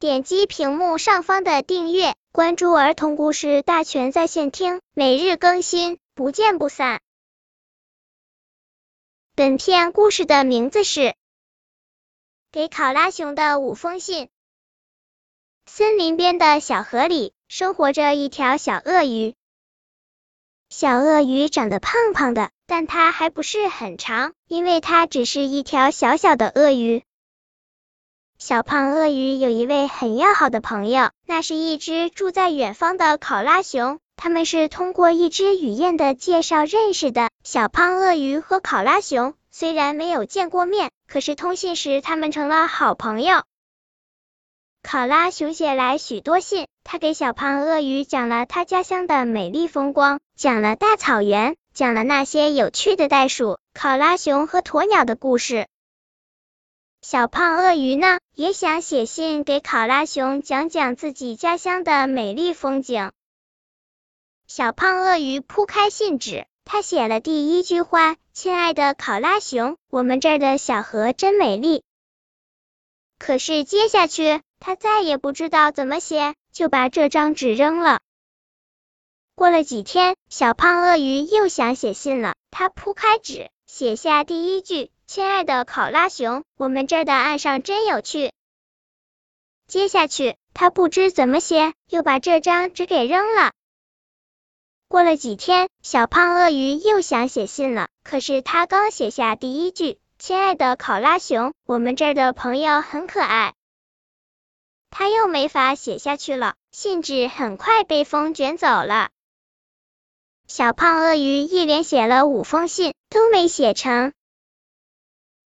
[0.00, 7.00] 点击屏幕上方的订阅，关注儿童故事大全在线听，每日更新，不见不散。
[9.34, 11.00] 本片故事的名字是
[12.52, 14.26] 《给考拉熊的五封信》。
[15.66, 19.34] 森林边的小河里，生活着一条小鳄鱼。
[20.68, 27.02] 小鳄鱼长得胖胖的，但它还不是很长，因为它只是一条小小的鳄鱼。
[28.38, 33.98] 小胖鳄鱼有一位很要好的朋友，那是一只住在远方的考拉熊。
[34.14, 37.30] 他们是通过一只雨燕的介绍认识的。
[37.42, 43.42] 小胖鳄鱼和考拉熊虽然没有见过面，可是通信时他们成了好朋友。
[44.84, 55.66] 考拉熊写来许多信，他给小胖鳄鱼讲了他家乡的美丽风光，讲了大草原，讲了那些有趣的袋鼠、考拉熊和鸵鸟的故事。
[57.00, 63.12] 小胖鳄鱼呢，也想写信给考拉熊讲讲自己家乡的美丽风景。
[64.46, 71.82] 小胖鳄鱼铺开信纸，他写了第一句话：“亲爱的考拉熊，我们这儿的小河真美丽。”
[73.18, 74.42] 可是接下去。
[74.60, 78.00] 他再也不知道怎么写，就把这张纸扔了。
[79.36, 82.34] 过了几天，小胖鳄鱼又想写信了。
[82.50, 88.30] 他铺开纸，写下第一句：“亲爱的考拉熊，我们这儿的岸上真有趣。”
[89.66, 93.52] 接下去，他不知怎么写，又把这张纸给扔了。
[94.86, 97.88] 过了几天，小胖鳄鱼又想写信了。
[98.04, 103.54] 可是他刚写下第一句：“亲爱的考拉熊，我们这儿的朋友很可爱。”
[104.90, 109.08] 他又没法写下去了，信纸很快被风卷走了。
[110.46, 114.12] 小胖鳄鱼一连写了五封信，都没写成。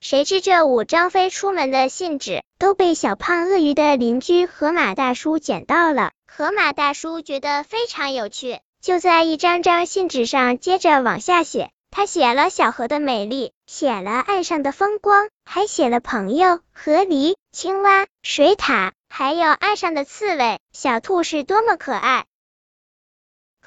[0.00, 6.12] 谁知这五张飞出门的信纸都被小胖鳄鱼的邻居河马大叔捡到了。
[6.26, 11.70] 河马大叔觉得非常有趣，就在一张张信纸上接着往下写。
[11.90, 18.92] 他写了小河的美丽，写了岸上的风光，还写了朋友、河狸、青蛙、水獭。
[19.10, 22.26] 还有岸上的刺猬、小兔是多么可爱！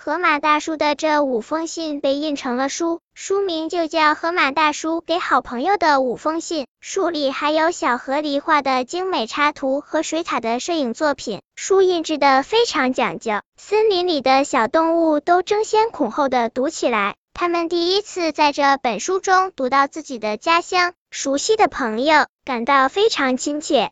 [0.03, 6.63] 河马大叔的这五封信被印成了书，书名就叫《河马大叔给好朋友的五封信》。
[6.79, 17.13] 书里还有小河狸画的精美插图和水獭的摄影作品，书印制的非常讲究，森林里的小动物都争先恐后的读起来。
[17.35, 23.91] 他们第一次在这本书中读到自己的家乡、熟悉的朋友，感到非常亲切。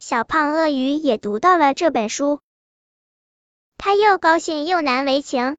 [0.00, 2.40] 小胖鳄鱼也读到了这本书，
[3.84, 5.58] 他又高兴又难为情。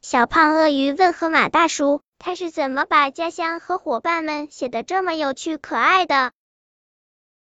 [0.00, 6.30] 小胖鳄鱼问河马大叔：“他是怎么把家乡和伙伴们写的这么有趣可爱的？”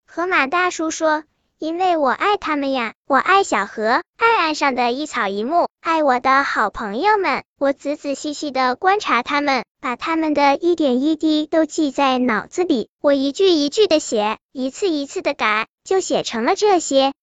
[0.07, 1.25] 河马大叔说。
[1.59, 7.43] 因为我爱他们呀，我爱小河，爱岸上的一草一木，爱我的好朋友们。
[7.59, 12.91] 我仔仔细细的观察他们，把他们的一点一滴都记在脑子里。
[13.01, 17.15] 我一句一句的写，一次一次的改，就写成了这些。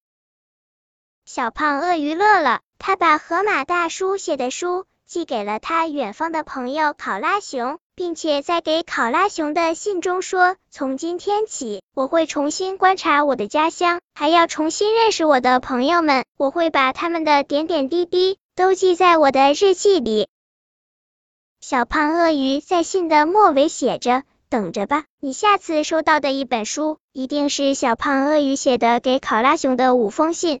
[1.24, 7.78] 小胖鳄鱼乐了，他把河马大叔写的书寄给了他远方的朋友考拉熊。
[7.94, 16.24] 并且在给考拉熊的信中说，从今天起，我会重新观察我的家乡，还要重新认识我的朋友们。
[16.38, 20.28] 我会把他们的点点滴滴都记在我的日记里。
[21.60, 30.60] 小胖鳄鱼在信的末尾写着：“等着吧，你下次收到的一本书，一定是小胖鳄鱼写的给考拉熊的五封信。”